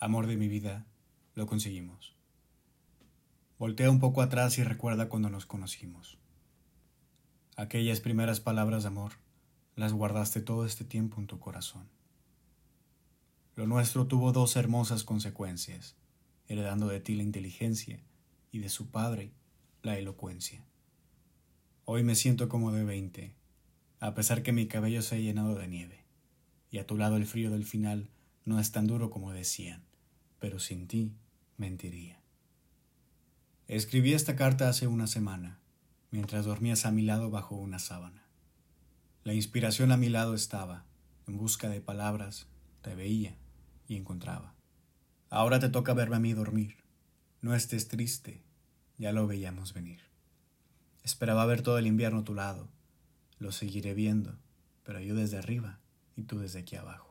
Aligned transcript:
Amor 0.00 0.28
de 0.28 0.36
mi 0.36 0.46
vida, 0.46 0.86
lo 1.34 1.48
conseguimos. 1.48 2.14
Voltea 3.58 3.90
un 3.90 3.98
poco 3.98 4.22
atrás 4.22 4.56
y 4.58 4.62
recuerda 4.62 5.08
cuando 5.08 5.28
nos 5.28 5.44
conocimos. 5.44 6.18
Aquellas 7.56 8.00
primeras 8.00 8.38
palabras 8.38 8.84
de 8.84 8.90
amor 8.90 9.14
las 9.74 9.92
guardaste 9.92 10.40
todo 10.40 10.64
este 10.66 10.84
tiempo 10.84 11.20
en 11.20 11.26
tu 11.26 11.40
corazón. 11.40 11.88
Lo 13.56 13.66
nuestro 13.66 14.06
tuvo 14.06 14.30
dos 14.30 14.54
hermosas 14.54 15.02
consecuencias, 15.02 15.96
heredando 16.46 16.86
de 16.86 17.00
ti 17.00 17.16
la 17.16 17.24
inteligencia 17.24 17.98
y 18.52 18.60
de 18.60 18.68
su 18.68 18.92
padre 18.92 19.32
la 19.82 19.98
elocuencia. 19.98 20.64
Hoy 21.86 22.04
me 22.04 22.14
siento 22.14 22.48
como 22.48 22.70
de 22.70 22.84
veinte, 22.84 23.34
a 23.98 24.14
pesar 24.14 24.44
que 24.44 24.52
mi 24.52 24.68
cabello 24.68 25.02
se 25.02 25.16
ha 25.16 25.18
llenado 25.18 25.56
de 25.56 25.66
nieve, 25.66 26.04
y 26.70 26.78
a 26.78 26.86
tu 26.86 26.96
lado 26.96 27.16
el 27.16 27.26
frío 27.26 27.50
del 27.50 27.64
final 27.64 28.10
no 28.44 28.60
es 28.60 28.70
tan 28.70 28.86
duro 28.86 29.10
como 29.10 29.32
decían, 29.32 29.87
pero 30.38 30.58
sin 30.58 30.86
ti 30.86 31.12
mentiría. 31.56 32.20
Escribí 33.66 34.14
esta 34.14 34.36
carta 34.36 34.68
hace 34.68 34.86
una 34.86 35.06
semana, 35.06 35.58
mientras 36.10 36.46
dormías 36.46 36.86
a 36.86 36.90
mi 36.90 37.02
lado 37.02 37.30
bajo 37.30 37.56
una 37.56 37.78
sábana. 37.78 38.24
La 39.24 39.34
inspiración 39.34 39.92
a 39.92 39.96
mi 39.96 40.08
lado 40.08 40.34
estaba, 40.34 40.86
en 41.26 41.36
busca 41.36 41.68
de 41.68 41.80
palabras, 41.80 42.46
te 42.80 42.94
veía 42.94 43.36
y 43.86 43.96
encontraba. 43.96 44.54
Ahora 45.28 45.60
te 45.60 45.68
toca 45.68 45.92
verme 45.92 46.16
a 46.16 46.20
mí 46.20 46.32
dormir. 46.32 46.76
No 47.42 47.54
estés 47.54 47.88
triste, 47.88 48.42
ya 48.96 49.12
lo 49.12 49.26
veíamos 49.26 49.74
venir. 49.74 50.00
Esperaba 51.04 51.44
ver 51.46 51.62
todo 51.62 51.78
el 51.78 51.86
invierno 51.86 52.20
a 52.20 52.24
tu 52.24 52.34
lado. 52.34 52.68
Lo 53.38 53.52
seguiré 53.52 53.94
viendo, 53.94 54.38
pero 54.84 55.00
yo 55.00 55.14
desde 55.14 55.38
arriba 55.38 55.78
y 56.16 56.22
tú 56.22 56.38
desde 56.38 56.60
aquí 56.60 56.76
abajo. 56.76 57.07